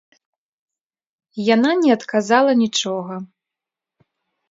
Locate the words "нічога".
2.65-3.23